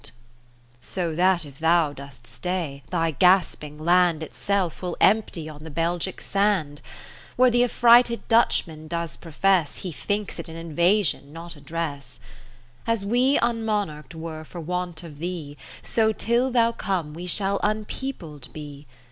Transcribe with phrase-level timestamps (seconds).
[0.03, 5.47] Kath lerine Philip^ So that if thou dost stay, thy gasping land Itself will empty
[5.47, 6.89] on the Belgic sand: lo
[7.35, 12.19] Where the affrighted Dutchman does profess He thinks it an invasion, not address.
[12.87, 18.51] As we unmonarch'd were for want of thee, So till thou come we shall unpeopled
[18.53, 18.87] be.